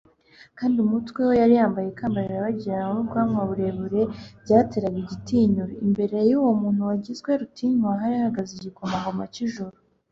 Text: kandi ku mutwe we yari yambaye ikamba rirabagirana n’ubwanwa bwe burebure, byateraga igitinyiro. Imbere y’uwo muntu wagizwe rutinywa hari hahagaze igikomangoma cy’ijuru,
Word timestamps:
kandi 0.57 0.77
ku 0.81 0.87
mutwe 0.91 1.19
we 1.27 1.33
yari 1.41 1.53
yambaye 1.59 1.87
ikamba 1.89 2.17
rirabagirana 2.25 2.87
n’ubwanwa 2.93 3.33
bwe 3.49 3.49
burebure, 3.49 4.01
byateraga 4.43 4.97
igitinyiro. 5.03 5.71
Imbere 5.85 6.17
y’uwo 6.29 6.51
muntu 6.61 6.81
wagizwe 6.89 7.29
rutinywa 7.41 7.91
hari 8.01 8.15
hahagaze 8.21 8.51
igikomangoma 8.55 9.23
cy’ijuru, 9.35 9.75